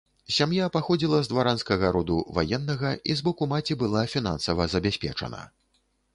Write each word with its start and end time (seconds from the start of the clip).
Сям'я 0.35 0.69
паходзіла 0.75 1.19
з 1.25 1.31
дваранскага 1.31 1.91
роду 1.97 2.15
ваеннага 2.39 2.95
і 3.11 3.19
з 3.21 3.27
боку 3.29 3.49
маці 3.53 3.79
была 3.83 4.01
фінансава 4.17 4.69
забяспечана. 4.77 5.45